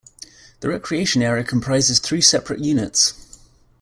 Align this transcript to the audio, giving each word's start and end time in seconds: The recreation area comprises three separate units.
The 0.61 0.69
recreation 0.69 1.21
area 1.21 1.43
comprises 1.43 1.99
three 1.99 2.21
separate 2.21 2.59
units. 2.59 3.13